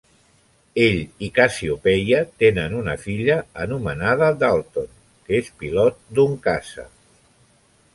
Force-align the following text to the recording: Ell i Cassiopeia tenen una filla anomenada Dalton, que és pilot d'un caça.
Ell 0.85 0.95
i 1.27 1.29
Cassiopeia 1.35 2.23
tenen 2.45 2.75
una 2.79 2.97
filla 3.05 3.37
anomenada 3.67 4.33
Dalton, 4.43 4.93
que 5.29 5.41
és 5.45 5.57
pilot 5.63 6.05
d'un 6.19 6.39
caça. 6.51 6.93